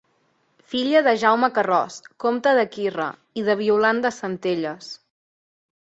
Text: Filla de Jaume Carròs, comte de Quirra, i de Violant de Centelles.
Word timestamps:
Filla 0.71 1.01
de 1.07 1.13
Jaume 1.23 1.49
Carròs, 1.57 1.99
comte 2.25 2.55
de 2.61 2.65
Quirra, 2.77 3.07
i 3.43 3.47
de 3.51 3.59
Violant 3.63 4.01
de 4.07 4.13
Centelles. 4.19 4.93